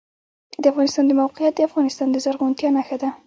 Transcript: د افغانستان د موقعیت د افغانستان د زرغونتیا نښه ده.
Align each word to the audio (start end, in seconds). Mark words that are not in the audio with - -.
د 0.61 0.63
افغانستان 0.71 1.05
د 1.07 1.11
موقعیت 1.21 1.53
د 1.55 1.61
افغانستان 1.69 2.07
د 2.11 2.17
زرغونتیا 2.25 2.69
نښه 2.77 2.97
ده. 3.01 3.09